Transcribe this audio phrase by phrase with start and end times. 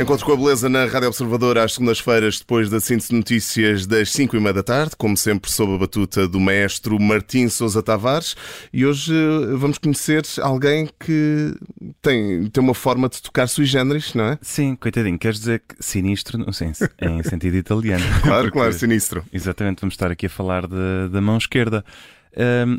[0.00, 4.12] Encontro com a beleza na Rádio Observador às segundas-feiras, depois da síntese de notícias das
[4.12, 8.36] 5 e meia da tarde, como sempre sob a batuta do maestro Martim Sousa Tavares.
[8.72, 11.52] E hoje eh, vamos conhecer alguém que
[12.00, 14.38] tem, tem uma forma de tocar sui generis, não é?
[14.40, 16.70] Sim, coitadinho, queres dizer que sinistro, não sei,
[17.02, 18.04] em sentido italiano.
[18.22, 19.24] Claro, Porque- claro, sinistro.
[19.32, 21.84] Exatamente, vamos estar aqui a falar de- da mão esquerda.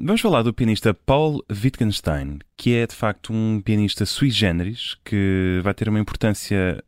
[0.06, 5.60] Vamos falar do pianista Paul Wittgenstein, que é de facto um pianista sui generis, que
[5.62, 6.82] vai ter uma importância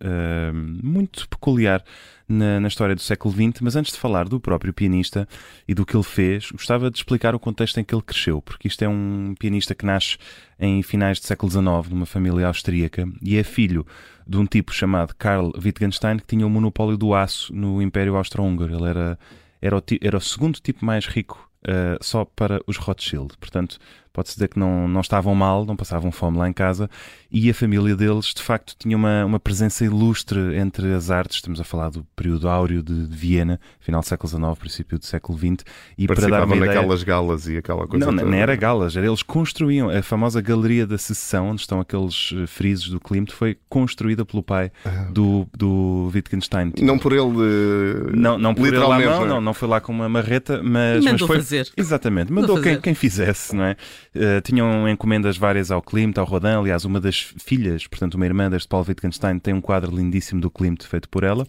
[0.81, 1.84] muito peculiar
[2.30, 3.59] na, na história do século XX.
[3.59, 5.28] Mas antes de falar do próprio pianista
[5.68, 8.70] e do que ele fez, gostava de explicar o contexto em que ele cresceu, porque
[8.70, 10.17] isto é um pianista que nasce
[10.58, 13.86] em finais do século XIX, numa família austríaca, e é filho
[14.26, 18.73] de um tipo chamado Karl Wittgenstein, que tinha o monopólio do aço no Império Austro-Húngaro.
[18.73, 19.20] Ele era
[19.62, 23.38] era o, era o segundo tipo mais rico uh, só para os Rothschild.
[23.40, 23.78] Portanto,
[24.14, 26.90] pode-se dizer que não, não estavam mal, não passavam fome lá em casa
[27.34, 31.38] e a família deles, de facto, tinha uma, uma presença ilustre entre as artes.
[31.38, 35.06] Estamos a falar do período áureo de, de Viena, final do século XIX, princípio do
[35.06, 35.64] século XX.
[35.98, 36.73] E para dar Participavam uma ideia...
[36.76, 38.06] naquelas galas e aquela coisa.
[38.06, 38.30] Não, toda.
[38.30, 42.46] não era galas, era eles construíam a famosa Galeria da Secessão, onde estão aqueles eh,
[42.48, 44.70] frisos do Klimt, foi construída pelo pai
[45.12, 46.73] do, do Wittgenstein.
[46.81, 48.12] Não por ele.
[48.14, 49.28] Não, não por ele mão, não é?
[49.28, 51.38] não, não foi lá com uma marreta, mas, Mandou mas foi.
[51.38, 51.70] fazer.
[51.78, 53.78] Exatamente, mandou Mandou quem, quem fizesse, não é?
[54.14, 56.48] Eh, tinham encomendas várias ao Klimt, ao Rodin.
[56.50, 60.50] Aliás, uma das filhas, portanto, uma irmã deste Paul Wittgenstein, tem um quadro lindíssimo do
[60.52, 61.45] Klimt feito por ela.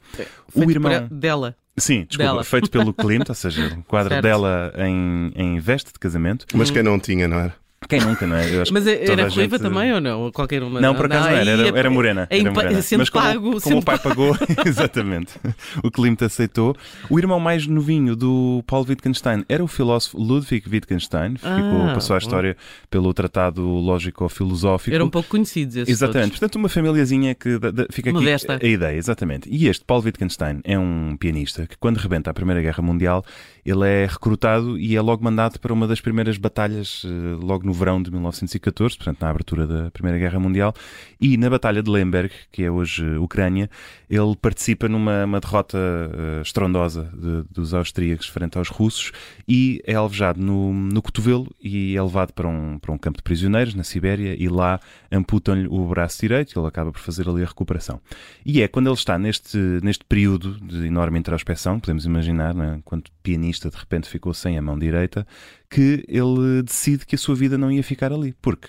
[0.48, 1.56] Feito irmão- por- dela.
[1.76, 2.44] Sim, desculpa, Dela.
[2.44, 4.22] feito pelo Klimt, ou seja, um quadro Certo.
[4.22, 6.44] dela em, em veste de casamento.
[6.54, 7.54] Mas quem não tinha, não era?
[7.88, 8.42] Quem nunca, não é?
[8.72, 10.30] Mas que era ruiva gente- também ou não?
[10.32, 10.80] Qualquer uma?
[10.80, 12.26] Não, por acaso não, era, aí era, é- era morena.
[12.30, 12.82] é era morena.
[12.82, 15.34] sendo Mas como, pago, como o pai pagou, exatamente,
[15.82, 16.74] o Klimt aceitou.
[17.10, 22.14] O irmão mais novinho do Paul Wittgenstein era o filósofo Ludwig Wittgenstein, ficou, Ah, passou
[22.14, 22.56] a história
[22.90, 24.94] pelo Tratado Lógico-Filosófico.
[24.94, 26.38] Era um pouco conhecidos esses Exatamente, todos.
[26.40, 28.58] portanto, uma famíliazinha que da- da- fica aqui Modesta.
[28.62, 29.48] a ideia, exatamente.
[29.50, 33.24] E este Paul Wittgenstein é um pianista que, quando rebenta a Primeira Guerra Mundial,
[33.64, 37.71] ele é recrutado e é logo mandado para uma das primeiras batalhas, eh, logo no
[37.72, 40.74] verão de 1914, portanto, na abertura da Primeira Guerra Mundial.
[41.20, 43.70] E na Batalha de Lemberg, que é hoje Ucrânia,
[44.10, 49.12] ele participa numa uma derrota eh, estrondosa de- dos austríacos frente aos russos
[49.48, 53.22] e é alvejado no, no cotovelo e é levado para um, para um campo de
[53.22, 57.42] prisioneiros na Sibéria e lá amputam-lhe o braço direito e ele acaba por fazer ali
[57.42, 58.00] a recuperação.
[58.44, 62.78] E é quando ele está neste, neste período de enorme introspeção, podemos imaginar, não é?
[63.22, 65.26] Pianista de repente ficou sem a mão direita,
[65.70, 68.34] que ele decide que a sua vida não ia ficar ali.
[68.42, 68.68] Porque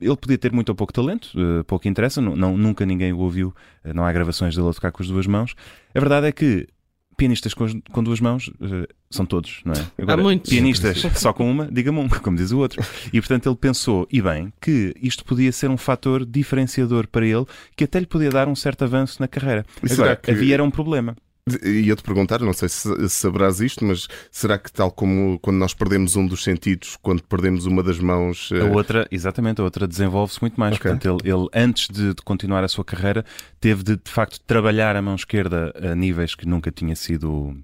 [0.00, 3.18] ele podia ter muito ou pouco talento, eh, pouco interessa, não, não- nunca ninguém o
[3.18, 5.54] ouviu, eh, não há gravações dele a tocar com as duas mãos.
[5.94, 6.66] A verdade é que
[7.16, 9.86] pianistas com, as- com duas mãos eh, são todos, não é?
[10.02, 10.50] Agora, muitos.
[10.50, 12.82] Pianistas só com uma, diga-me um, como diz o outro.
[13.10, 17.46] E portanto ele pensou, e bem, que isto podia ser um fator diferenciador para ele,
[17.74, 19.64] que até lhe podia dar um certo avanço na carreira.
[19.82, 21.16] E Agora, que- havia era um problema.
[21.62, 26.16] Ia-te perguntar, não sei se saberás isto, mas será que, tal como quando nós perdemos
[26.16, 28.50] um dos sentidos, quando perdemos uma das mãos.
[28.52, 30.74] A eh, outra, exatamente, a outra desenvolve-se muito mais.
[30.74, 30.90] Ok.
[30.90, 33.24] Portanto, ele, ele, antes de, de continuar a sua carreira,
[33.60, 37.56] teve de, de facto, trabalhar a mão esquerda a níveis que nunca tinha sido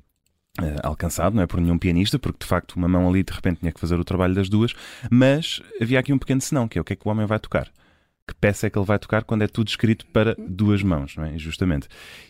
[0.61, 3.61] eh, alcançado, não é por nenhum pianista, porque de facto uma mão ali de repente
[3.61, 4.75] tinha que fazer o trabalho das duas,
[5.11, 7.41] mas havia aqui um pequeno senão, que é o que é que o homem vai
[7.41, 7.69] tocar.
[8.33, 11.25] Que peça é que ele vai tocar quando é tudo escrito para duas mãos, não
[11.25, 11.37] é?
[11.37, 11.87] Justamente.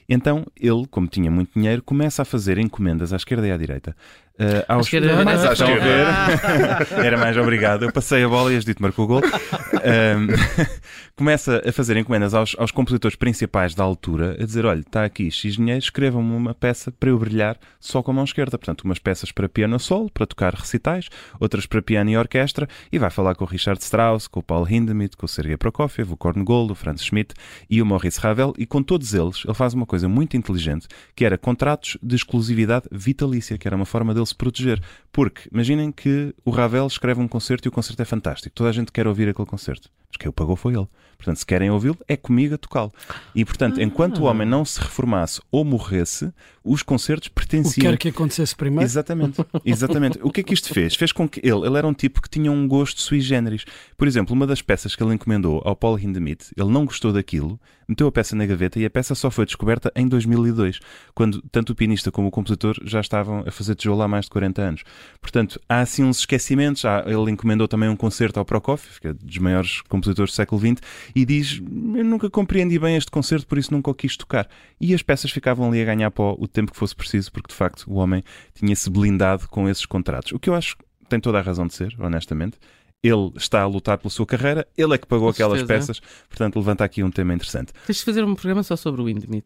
[0.08, 3.96] Então, ele, como tinha muito dinheiro, começa a fazer encomendas à esquerda e à direita.
[4.38, 4.87] Eh, aos...
[4.87, 5.84] esquerda era mais à esquerda.
[5.84, 7.04] ver?
[7.04, 7.84] Era mais obrigado.
[7.84, 9.22] Eu passei a bola e as dito marcou o gol.
[9.22, 10.28] Ahm,
[11.15, 15.31] começa a fazer encomendas aos, aos compositores principais da altura, a dizer: olha, está aqui
[15.31, 18.59] X dinheiro, escrevam-me uma peça para eu brilhar só com a mão esquerda.
[18.59, 22.98] Portanto, umas peças para piano solo, para tocar recitais, outras para piano e orquestra, e
[22.98, 26.16] vai falar com o Richard Strauss, com o Paul Hindemith, com o Sergei Prokofiev, o
[26.16, 27.34] Korngold, o Franz Schmidt
[27.69, 31.25] e o Maurice Ravel, e com todos eles ele faz uma coisa muito inteligente, que
[31.25, 34.83] era contratos de exclusividade vitalícia, que era uma forma dele se proteger.
[35.10, 38.54] Porque, imaginem que o Ravel escreve um concerto e o concerto é fantástico.
[38.54, 39.91] Toda a gente quer ouvir aquele concerto.
[40.12, 40.86] Mas quem o pagou foi ele.
[41.16, 42.92] Portanto, se querem ouvi-lo, é comigo a tocá-lo.
[43.32, 46.32] E, portanto, enquanto o homem não se reformasse ou morresse,
[46.64, 48.84] os concertos O que pertenciam quer que acontecesse primeiro?
[48.84, 50.18] Exatamente, exatamente.
[50.20, 50.97] O que é que isto fez?
[50.97, 53.64] Fez com que ele, ele era um tipo que tinha um gosto sui generis.
[53.97, 57.58] Por exemplo, uma das peças que ele encomendou ao Paul Hindemith, ele não gostou daquilo,
[57.88, 60.80] meteu a peça na gaveta e a peça só foi descoberta em 2002,
[61.15, 64.30] quando tanto o pianista como o compositor já estavam a fazer tijolo há mais de
[64.32, 64.82] 40 anos.
[65.20, 66.84] Portanto, há assim uns esquecimentos.
[66.84, 70.60] Há- ele encomendou também um concerto ao Prokofiev, que é dos maiores compositores do século
[70.60, 70.81] XX,
[71.15, 74.49] e diz: Eu nunca compreendi bem este concerto, por isso nunca o quis tocar.
[74.81, 77.54] E as peças ficavam ali a ganhar pó o tempo que fosse preciso, porque de
[77.54, 78.22] facto o homem
[78.54, 80.33] tinha-se blindado com esses contratos.
[80.33, 82.59] O que eu acho que tem toda a razão de ser, honestamente.
[83.03, 85.93] ele está a lutar pela sua carreira, ele é que pagou Com aquelas certeza.
[85.93, 87.72] peças, portanto levanta aqui um tema interessante.
[87.87, 89.45] Tens de fazer um programa só sobre o Windmit.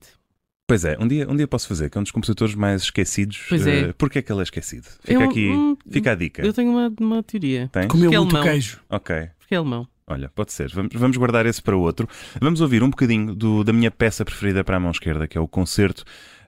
[0.69, 3.41] Pois é, um dia, um dia posso fazer, que é um dos compositores mais esquecidos.
[3.49, 3.93] Pois é.
[3.95, 4.87] Porquê é que ele é esquecido?
[5.01, 6.43] Fica Eu- aqui, hum, fica a dica.
[6.45, 7.69] Eu tenho uma, uma teoria.
[7.73, 7.87] Tens?
[7.87, 8.53] Comeu Porque é muito alemão.
[8.53, 8.81] queijo.
[8.91, 9.29] Ok.
[9.39, 9.89] Porque é alemão.
[10.09, 10.71] Olha, pode ser.
[10.73, 12.09] Vamos, vamos guardar esse para outro.
[12.41, 15.41] Vamos ouvir um bocadinho do- da minha peça preferida para a mão esquerda, que é
[15.41, 16.05] o Concerto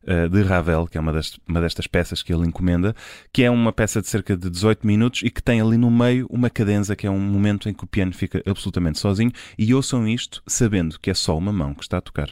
[0.06, 2.94] eh, de Ravel, que é uma, das- uma destas peças que ele encomenda,
[3.32, 6.26] que é uma peça de cerca de 18 minutos e que tem ali no meio
[6.30, 9.32] uma cadenza, que é um momento em que o piano fica absolutamente sozinho.
[9.58, 12.30] E ouçam isto sabendo que é só uma mão que está a tocar.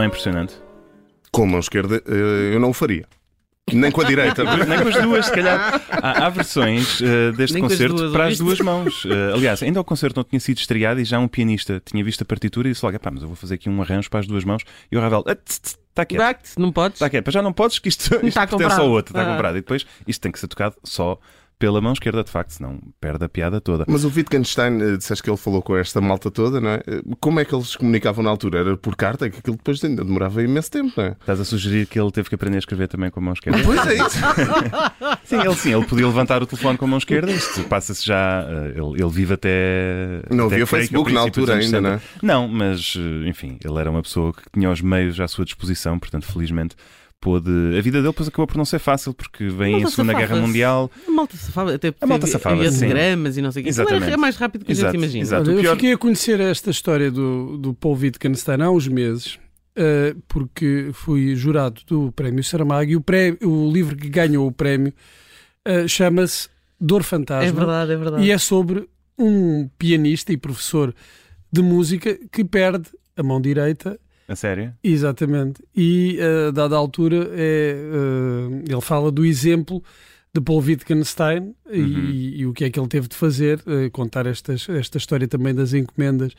[0.00, 0.54] Não é impressionante?
[1.30, 3.04] Com a mão esquerda, eh, eu não o faria.
[3.70, 4.42] Nem com a direita.
[4.66, 5.80] Nem com as duas, se calhar.
[5.90, 9.04] Há, há versões eh, deste Nem com as concerto duas, para as duas mãos.
[9.06, 12.22] Eh, aliás, ainda o concerto não tinha sido estreado e já um pianista tinha visto
[12.22, 14.26] a partitura e disse logo: pá, mas eu vou fazer aqui um arranjo para as
[14.26, 14.62] duas mãos.
[14.90, 16.18] E o Ravel, está quieto.
[16.20, 16.96] Bact, não podes?
[16.96, 18.80] Está quieto, já não podes, que isto, isto Está pertence comprado.
[18.80, 19.32] ao outro, está Ah.
[19.32, 19.58] comprado.
[19.58, 21.18] E depois isto tem que ser tocado só
[21.60, 23.84] pela mão esquerda, de facto, senão perde a piada toda.
[23.86, 26.82] Mas o Wittgenstein, eh, disseste que ele falou com esta malta toda, não é?
[26.86, 28.60] Eh, Como é que eles se comunicavam na altura?
[28.60, 29.28] Era por carta?
[29.30, 31.10] Que aquilo depois ainda demorava imenso tempo, não é?
[31.20, 33.60] Estás a sugerir que ele teve que aprender a escrever também com a mão esquerda?
[33.62, 34.18] Pois é isso.
[35.24, 37.30] Sim, ele sim, ele podia levantar o telefone com a mão esquerda.
[37.30, 38.44] Isto passa-se já.
[38.48, 40.22] eh, Ele, ele vive até.
[40.30, 41.98] Não até havia Facebook na altura ainda, não é?
[41.98, 42.26] 60.
[42.26, 42.96] Não, mas
[43.26, 46.74] enfim, ele era uma pessoa que tinha os meios à sua disposição, portanto, felizmente.
[47.20, 47.50] Pôde...
[47.76, 50.36] A vida dele depois acabou por não ser fácil porque vem a Segunda Guerra.
[50.36, 50.90] Mundial.
[51.06, 52.88] A malta safava, até A malta safava-se, havia sim.
[52.88, 53.68] gramas e não sei o quê.
[53.70, 54.12] Era- Exatamente.
[54.12, 55.22] É mais rápido que a Exato, gente imagina.
[55.22, 55.50] exato.
[55.50, 59.38] O eu pior- fiquei a conhecer esta história do, do Paul Wittgenstein há uns meses,
[59.76, 64.52] eh, porque fui jurado do Prémio Saramago e o, pré- o livro que ganhou o
[64.52, 64.92] prémio
[65.64, 66.48] eh, chama-se
[66.80, 67.46] Dor Fantasma.
[67.48, 68.24] É verdade, é verdade.
[68.24, 70.94] E é sobre um pianista e professor
[71.52, 74.00] de música que perde a mão direita
[74.30, 74.72] A sério?
[74.82, 75.62] Exatamente.
[75.76, 79.82] E a dada altura é, eh, ele fala do exemplo
[80.32, 81.86] de Paul Wittgenstein e- Uhum.
[82.10, 85.26] e, e o que é que ele teve de fazer, eh, contar estas, esta história
[85.26, 86.32] também das encomendas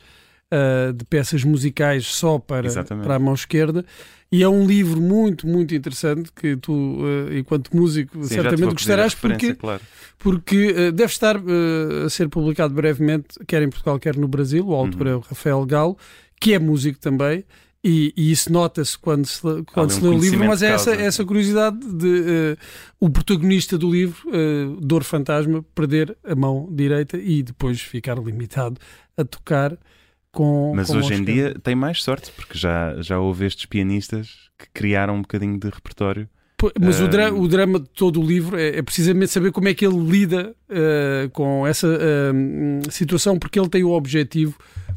[0.50, 3.05] eh, de peças musicais só para, Exatamente.
[3.05, 3.86] para a mão esquerda.
[4.31, 9.13] E é um livro muito, muito interessante que tu, eh, enquanto músico, Sim, certamente gostarás
[9.13, 9.81] porque claro.
[10.17, 14.65] porque eh, deve estar eh, a ser publicado brevemente, quer em Portugal, quer no Brasil.
[14.65, 15.13] O autor Uhum.
[15.13, 15.98] é o Rafael Galo,
[16.39, 17.43] que é músico também.
[17.83, 20.69] E, e isso nota-se quando se, lê- quando se um lê o livro, mas é
[20.71, 22.57] essa, essa curiosidade de eh,
[23.00, 28.79] o protagonista do livro, eh, Dor Fantasma, perder a mão direita e depois ficar limitado
[29.17, 29.75] a tocar
[30.31, 30.73] com.
[30.75, 34.67] Mas com hoje em dia tem mais sorte, porque já, já houve estes pianistas que
[34.71, 36.29] criaram um bocadinho de repertório.
[36.79, 39.67] Mas o, dra- Ah, o drama de todo o livro é, é precisamente saber como
[39.67, 44.55] é que ele lida eh, com essa eh, hum, situação, porque ele tem o objetivo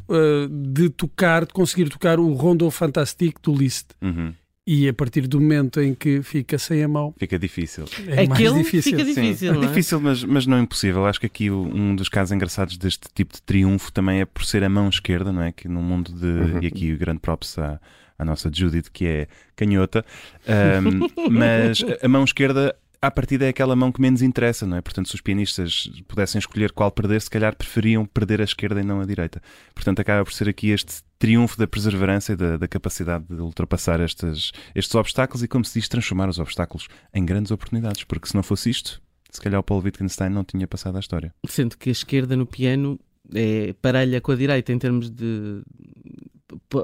[0.09, 3.87] eh, de tocar, de conseguir tocar o Rondo Fantastique do Liszt.
[4.01, 4.33] Uhum.
[4.67, 7.85] E a partir do momento em que fica sem a mão, Fica difícil.
[8.07, 8.91] é mais Aquele difícil.
[8.97, 9.53] fica difícil.
[9.53, 9.67] Sim, não é?
[9.67, 11.05] difícil, mas, mas não impossível.
[11.05, 14.63] Acho que aqui um dos casos engraçados deste tipo de triunfo também é por ser
[14.63, 15.51] a mão esquerda, não é?
[15.51, 16.25] Que no mundo de.
[16.25, 16.59] Uhum.
[16.63, 17.79] E aqui o grande props à,
[18.17, 20.03] à nossa Judith, que é canhota.
[20.47, 22.75] Ahm, mas a mão esquerda.
[23.01, 24.81] À partida é aquela mão que menos interessa, não é?
[24.81, 28.83] Portanto, se os pianistas pudessem escolher qual perder, se calhar preferiam perder a esquerda e
[28.83, 29.41] não a direita.
[29.73, 33.99] Portanto, acaba por ser aqui este triunfo da perseverança e da, da capacidade de ultrapassar
[33.99, 38.03] estes, estes obstáculos e, como se diz, transformar os obstáculos em grandes oportunidades.
[38.03, 41.33] Porque se não fosse isto, se calhar o Paul Wittgenstein não tinha passado à história.
[41.47, 42.99] Sendo que a esquerda no piano
[43.33, 45.61] é parelha com a direita em termos de.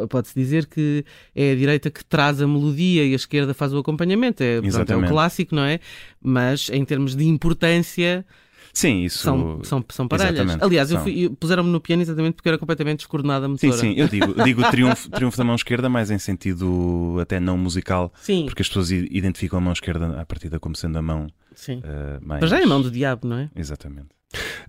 [0.08, 1.06] Pode-se dizer que
[1.36, 4.42] é a direita que traz a melodia e a esquerda faz o acompanhamento.
[4.44, 5.10] É, pronto, é o Exatamente.
[5.10, 5.80] clássico, não é?
[6.22, 8.26] Mas em termos de importância,
[8.74, 9.20] Sim, isso.
[9.20, 10.34] são, são, são parelhas.
[10.34, 11.36] Exatamente, Aliás, eu são.
[11.36, 13.82] puseram-me no piano exatamente porque era completamente descoordenada a Sim, motora.
[13.82, 18.14] sim, eu digo, digo triunfo, triunfo da mão esquerda, mas em sentido até não musical,
[18.22, 21.82] Sim, porque as pessoas identificam a mão esquerda à partida como sendo a mão sim.
[21.84, 22.42] eh, mais.
[22.42, 23.50] Mas já é a mão do diabo, não é?
[23.56, 24.10] Exatamente.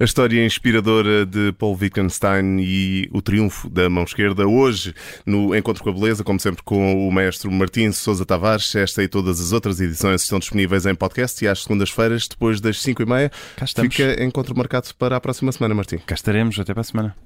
[0.03, 4.93] A história inspiradora de Paul Wittgenstein e o triunfo da mão esquerda hoje
[5.25, 8.75] no Encontro com a Beleza, como sempre com o maestro Martim Sousa Tavares.
[8.75, 12.83] Esta e todas as outras edições estão disponíveis em podcast e às segundas-feiras, depois das
[12.83, 13.95] 5 e meia, Cá estamos.
[13.95, 15.99] fica encontro marcado para a próxima semana, Martim.
[15.99, 17.17] Cá estaremos, até para a semana.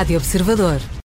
[0.00, 0.90] Rádio Observador.